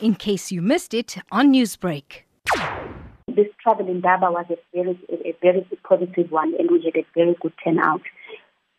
in 0.00 0.14
case 0.14 0.52
you 0.52 0.62
missed 0.62 0.94
it 0.94 1.16
on 1.30 1.52
Newsbreak. 1.52 2.22
This 3.28 3.46
travel 3.62 3.88
Indaba 3.88 4.30
was 4.30 4.46
a 4.50 4.56
very, 4.74 4.98
a 5.10 5.34
very 5.42 5.66
positive 5.88 6.30
one, 6.30 6.54
and 6.58 6.70
we 6.70 6.82
had 6.84 6.96
a 6.96 7.06
very 7.14 7.34
good 7.40 7.52
turnout. 7.62 8.02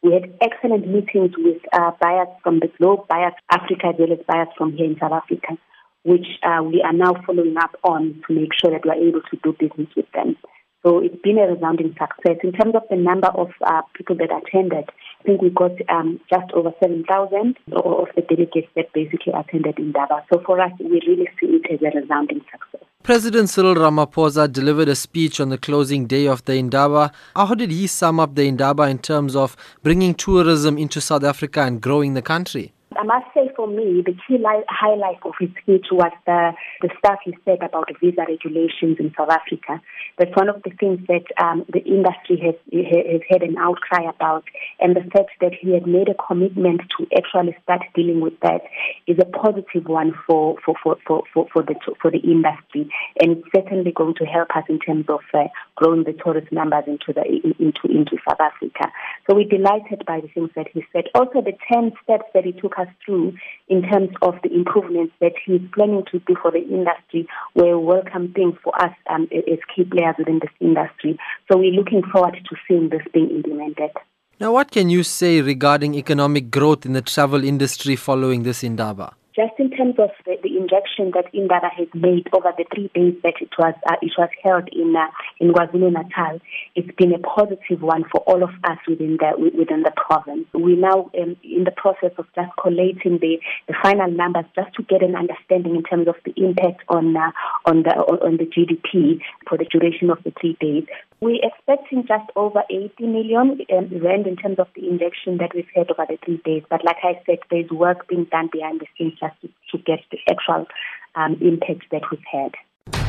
We 0.01 0.13
had 0.13 0.33
excellent 0.39 0.88
meetings 0.88 1.31
with 1.38 1.62
uh, 1.73 1.91
buyers 1.99 2.28
from 2.43 2.59
the 2.59 2.70
globe, 2.78 3.07
buyers 3.07 3.33
Africa, 3.51 3.88
as 3.88 3.96
well 3.97 4.13
as 4.13 4.20
buyers 4.28 4.49
from 4.57 4.73
here 4.73 4.86
in 4.86 4.97
South 4.99 5.12
Africa, 5.12 5.57
which 6.04 6.28
uh, 6.43 6.62
we 6.63 6.83
are 6.83 6.93
now 6.93 7.16
following 7.25 7.57
up 7.57 7.75
on 7.84 8.21
to 8.27 8.34
make 8.34 8.52
sure 8.54 8.71
that 8.71 8.86
we 8.86 8.91
are 8.91 9.07
able 9.07 9.21
to 9.21 9.38
do 9.43 9.55
business 9.59 9.89
with 9.95 10.05
them. 10.13 10.38
So 10.86 10.99
it's 10.99 11.20
been 11.23 11.39
a 11.39 11.52
resounding 11.52 11.95
success. 11.99 12.38
In 12.43 12.51
terms 12.51 12.75
of 12.75 12.83
the 12.91 12.95
number 12.95 13.29
of 13.29 13.49
uh, 13.65 13.81
people 13.95 14.15
that 14.18 14.29
attended, 14.29 14.86
I 15.19 15.23
think 15.23 15.41
we 15.41 15.50
got 15.50 15.71
um, 15.89 16.19
just 16.29 16.51
over 16.54 16.71
7,000 16.79 17.57
of 17.71 18.07
the 18.15 18.21
delegates 18.21 18.68
that 18.75 18.93
basically 18.93 19.33
attended 19.33 19.79
in 19.79 19.86
Indaba. 19.86 20.23
So 20.32 20.43
for 20.45 20.61
us, 20.61 20.71
we 20.79 21.01
really 21.07 21.27
see 21.41 21.47
it 21.57 21.73
as 21.73 21.79
a 21.82 22.00
resounding 22.00 22.41
success. 22.51 22.87
President 23.01 23.50
Cyril 23.50 23.74
Ramaphosa 23.74 24.51
delivered 24.51 24.87
a 24.87 24.96
speech 24.96 25.39
on 25.39 25.50
the 25.50 25.57
closing 25.57 26.05
day 26.05 26.27
of 26.27 26.46
the 26.46 26.54
Indaba. 26.54 27.11
How 27.36 27.55
did 27.55 27.71
he 27.71 27.88
sum 27.88 28.19
up 28.19 28.36
the 28.36 28.46
Indaba 28.46 28.83
in 28.83 28.99
terms 28.99 29.36
of 29.36 29.57
bringing 29.82 30.13
tourism 30.13 30.77
into 30.77 31.02
South 31.02 31.24
Africa 31.24 31.61
and 31.61 31.82
growing 31.82 32.13
the 32.13 32.22
country? 32.22 32.75
I 32.97 33.03
must 33.03 33.27
say 33.33 33.49
for 33.55 33.67
me, 33.67 34.02
the 34.05 34.13
key 34.27 34.38
li- 34.38 34.66
highlight 34.69 35.19
of 35.23 35.33
his 35.39 35.49
speech 35.61 35.88
was 35.91 36.11
the, 36.25 36.53
the 36.81 36.89
stuff 36.97 37.19
he 37.23 37.35
said 37.45 37.61
about 37.61 37.89
visa 37.99 38.25
regulations 38.27 38.97
in 38.99 39.13
South 39.17 39.30
Africa. 39.30 39.81
That's 40.17 40.35
one 40.35 40.49
of 40.49 40.61
the 40.63 40.71
things 40.80 40.99
that 41.08 41.25
um, 41.44 41.66
the 41.71 41.83
industry 41.83 42.39
has, 42.44 42.55
has 42.71 43.21
had 43.30 43.44
an 43.44 43.58
outcry 43.58 44.09
about. 44.09 44.45
And 44.80 44.95
the 44.95 45.02
fact 45.02 45.31
that 45.41 45.53
he 45.53 45.73
had 45.73 45.88
made 45.88 46.09
a 46.09 46.16
commitment 46.16 46.81
to 46.97 47.08
actually 47.16 47.58
start 47.63 47.81
dealing 47.94 48.21
with 48.21 48.39
that 48.41 48.61
is 49.07 49.17
a 49.19 49.25
positive 49.25 49.85
one 49.85 50.13
for, 50.27 50.55
for, 50.66 50.75
for, 50.81 50.97
for, 51.05 51.23
for, 51.33 51.47
for, 51.52 51.63
the, 51.63 51.75
for 52.02 52.11
the 52.11 52.19
industry. 52.19 52.91
And 53.19 53.38
it's 53.38 53.47
certainly 53.53 53.91
going 53.91 54.16
to 54.16 54.25
help 54.25 54.55
us 54.55 54.63
in 54.69 54.80
terms 54.80 55.05
of 55.09 55.21
uh, 55.33 55.47
growing 55.75 56.03
the 56.03 56.13
tourist 56.13 56.52
numbers 56.52 56.83
into, 56.87 57.13
the, 57.13 57.23
into, 57.59 57.87
into 57.87 58.17
South 58.27 58.39
Africa. 58.39 58.91
So 59.27 59.35
we're 59.35 59.49
delighted 59.49 60.05
by 60.05 60.21
the 60.21 60.27
things 60.27 60.49
that 60.55 60.67
he 60.73 60.85
said. 60.93 61.05
Also, 61.15 61.41
the 61.41 61.53
10 61.71 61.93
steps 62.03 62.25
that 62.33 62.45
he 62.45 62.52
took 62.52 62.77
us 62.77 62.84
through 63.03 63.33
in 63.67 63.81
terms 63.81 64.09
of 64.22 64.36
the 64.44 64.53
improvements 64.53 65.14
that 65.22 65.33
he's 65.45 65.61
planning 65.73 66.03
to 66.11 66.19
do 66.19 66.36
for 66.41 66.52
the 66.52 66.59
industry 66.59 67.27
were 67.55 67.80
welcome 67.80 68.33
thing 68.33 68.58
for 68.64 68.80
us 68.81 68.94
um, 69.09 69.27
as 69.31 69.59
key 69.75 69.83
players 69.83 70.16
within 70.17 70.39
this 70.39 70.52
industry. 70.59 71.17
So 71.52 71.58
we're 71.58 71.72
looking 71.72 72.03
forward 72.11 72.38
to 72.50 72.55
seeing 72.67 72.89
this 72.89 73.02
being 73.14 73.30
implemented. 73.30 73.92
Now, 74.39 74.52
what 74.52 74.72
can 74.72 74.89
you 74.89 75.03
say 75.03 75.42
regarding 75.42 75.95
economic 75.95 76.52
growth 76.52 76.86
in 76.86 76.94
the 76.94 77.02
travel 77.02 77.44
industry 77.44 77.95
following 77.95 78.44
this 78.44 78.64
Indaba? 78.64 79.14
Just 79.36 79.59
in 79.59 79.69
terms 79.69 79.95
of 80.00 80.11
the, 80.25 80.38
the 80.41 80.55
injection 80.55 81.11
that 81.14 81.25
Indaba 81.33 81.67
has 81.75 81.88
made 81.94 82.30
over 82.31 82.53
the 82.58 82.64
three 82.73 82.89
days 82.95 83.16
that 83.23 83.36
it 83.42 83.50
was 83.59 83.73
uh, 83.86 83.95
it 84.02 84.14
was 84.17 84.30
held 84.42 84.69
in 84.72 84.95
uh, 84.95 85.08
in 85.39 85.52
KwaZulu 85.52 85.92
Natal, 85.92 86.39
it's 86.75 86.95
been 86.95 87.14
a 87.14 87.19
positive 87.19 87.81
one 87.81 88.05
for 88.09 88.22
all 88.22 88.44
of 88.44 88.52
us 88.64 88.77
within 88.88 89.17
the 89.19 89.31
within 89.38 89.83
the 89.83 89.92
province. 89.95 90.47
We're 90.53 90.77
now 90.77 91.11
um, 91.19 91.36
in 91.44 91.66
the 91.66 91.75
process 91.75 92.11
of 92.17 92.27
just 92.33 92.52
collating 92.61 93.19
the, 93.19 93.38
the 93.67 93.75
final 93.83 94.09
numbers 94.09 94.45
just 94.55 94.73
to 94.75 94.83
get 94.83 95.03
an 95.03 95.16
understanding 95.16 95.75
in 95.75 95.83
terms 95.83 96.08
of 96.08 96.16
the 96.23 96.33
impact 96.38 96.83
on 96.88 97.17
uh, 97.17 97.31
on 97.66 97.83
the 97.83 97.92
on 97.92 98.38
the 98.38 98.45
GDP 98.45 99.20
for 99.49 99.58
the 99.58 99.66
duration 99.66 100.09
of 100.09 100.23
the 100.23 100.31
three 100.39 100.55
days. 100.61 100.86
We're 101.21 101.39
expecting 101.41 102.05
just 102.08 102.30
over 102.35 102.63
80 102.69 103.08
million 103.08 103.59
um, 103.71 104.03
rand 104.03 104.27
in 104.27 104.35
terms 104.35 104.59
of 104.59 104.67
the 104.75 104.88
injection 104.88 105.38
that 105.38 105.52
we've 105.55 105.67
had 105.73 105.89
over 105.89 106.05
the 106.08 106.17
three 106.23 106.41
days. 106.44 106.63
But 106.69 106.83
like 106.83 106.97
I 107.03 107.21
said, 107.25 107.39
there's 107.49 107.69
work 107.69 108.08
being 108.08 108.25
done 108.25 108.49
behind 108.52 108.81
the 108.81 108.88
scenes 108.97 109.13
just 109.19 109.39
to, 109.41 109.47
to 109.71 109.83
get 109.83 109.99
the 110.11 110.19
actual 110.30 110.67
um, 111.16 111.38
impact 111.41 111.86
that 111.91 112.03
we've 112.11 112.19
had. 112.31 112.52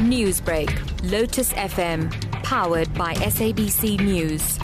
Newsbreak, 0.04 0.70
Lotus 1.10 1.52
FM, 1.54 2.12
powered 2.42 2.92
by 2.94 3.14
SABC 3.14 4.00
News. 4.00 4.58